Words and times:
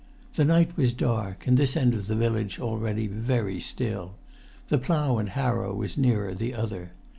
The 0.33 0.45
night 0.45 0.75
was 0.77 0.93
dark, 0.93 1.45
and 1.45 1.57
this 1.57 1.77
end 1.77 1.93
of 1.93 2.07
the 2.07 2.15
village 2.15 2.59
already 2.59 3.05
very 3.05 3.59
still: 3.59 4.15
the 4.69 4.79
Plough 4.79 5.19
and 5.19 5.29
Harrow 5.29 5.75
was 5.75 5.95
nearer 5.95 6.33
the 6.33 6.55
other. 6.55 6.93